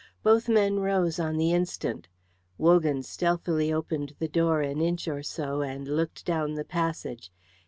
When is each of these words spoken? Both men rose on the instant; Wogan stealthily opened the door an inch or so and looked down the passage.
Both 0.23 0.49
men 0.49 0.79
rose 0.79 1.19
on 1.19 1.37
the 1.37 1.53
instant; 1.53 2.07
Wogan 2.57 3.03
stealthily 3.03 3.71
opened 3.71 4.15
the 4.17 4.27
door 4.27 4.59
an 4.63 4.81
inch 4.81 5.07
or 5.07 5.21
so 5.21 5.61
and 5.61 5.87
looked 5.87 6.25
down 6.25 6.55
the 6.55 6.65
passage. 6.65 7.31